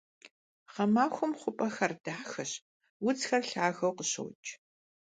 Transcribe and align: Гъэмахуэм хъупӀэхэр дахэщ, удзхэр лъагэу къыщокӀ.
Гъэмахуэм 0.73 1.31
хъупӀэхэр 1.39 1.91
дахэщ, 2.03 2.51
удзхэр 3.07 3.43
лъагэу 3.49 3.93
къыщокӀ. 3.97 4.49